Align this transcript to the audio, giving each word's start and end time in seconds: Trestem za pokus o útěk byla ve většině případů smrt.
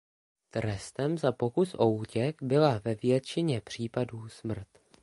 Trestem 0.49 1.17
za 1.17 1.31
pokus 1.31 1.73
o 1.75 1.85
útěk 1.89 2.43
byla 2.43 2.77
ve 2.85 2.95
většině 2.95 3.61
případů 3.61 4.29
smrt. 4.29 4.67